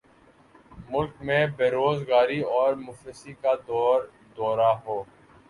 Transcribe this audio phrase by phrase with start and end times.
[0.89, 4.01] ملک میں بیروزگاری اور مفلسی کا دور
[4.37, 5.01] دورہ ہو